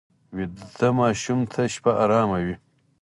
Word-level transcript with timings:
ویده 0.35 0.87
ماشوم 0.99 1.39
ته 1.51 1.61
شپه 1.73 1.91
ارامه 2.03 2.39
وي 2.45 2.55